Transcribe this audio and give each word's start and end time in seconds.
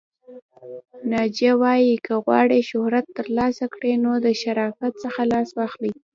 نیچه 1.11 1.51
وایې، 1.61 1.95
که 2.05 2.13
غواړئ 2.23 2.61
شهرت 2.69 3.05
ترلاسه 3.17 3.65
کړئ 3.73 3.93
نو 4.03 4.11
د 4.25 4.27
شرافت 4.41 4.93
څخه 5.03 5.21
لاس 5.31 5.49
واخلئ! 5.57 5.93